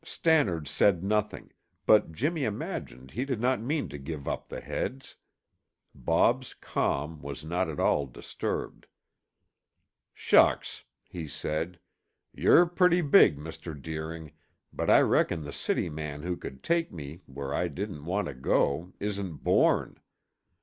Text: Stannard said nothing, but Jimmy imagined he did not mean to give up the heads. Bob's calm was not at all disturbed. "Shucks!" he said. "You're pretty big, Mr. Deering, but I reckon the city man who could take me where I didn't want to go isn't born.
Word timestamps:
Stannard 0.03 0.67
said 0.67 1.03
nothing, 1.03 1.51
but 1.85 2.11
Jimmy 2.11 2.43
imagined 2.43 3.11
he 3.11 3.23
did 3.23 3.39
not 3.39 3.61
mean 3.61 3.87
to 3.89 3.99
give 3.99 4.27
up 4.27 4.49
the 4.49 4.59
heads. 4.59 5.15
Bob's 5.93 6.55
calm 6.55 7.21
was 7.21 7.45
not 7.45 7.69
at 7.69 7.79
all 7.79 8.07
disturbed. 8.07 8.87
"Shucks!" 10.15 10.85
he 11.03 11.27
said. 11.27 11.77
"You're 12.33 12.65
pretty 12.65 13.01
big, 13.01 13.37
Mr. 13.37 13.79
Deering, 13.79 14.31
but 14.73 14.89
I 14.89 15.01
reckon 15.01 15.43
the 15.43 15.53
city 15.53 15.87
man 15.87 16.23
who 16.23 16.35
could 16.35 16.63
take 16.63 16.91
me 16.91 17.21
where 17.27 17.53
I 17.53 17.67
didn't 17.67 18.03
want 18.03 18.27
to 18.27 18.33
go 18.33 18.93
isn't 18.99 19.43
born. 19.43 19.99